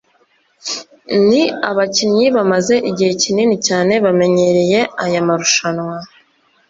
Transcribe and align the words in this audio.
ni 1.27 1.43
abakinnyi 1.69 2.25
bamaze 2.35 2.75
igihe 2.89 3.11
kinini 3.21 3.55
cyane 3.67 3.93
bamenyereye 4.05 4.79
aya 5.03 5.21
marushanwa 5.27 5.97